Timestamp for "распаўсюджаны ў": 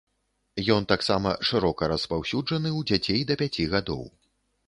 1.93-2.81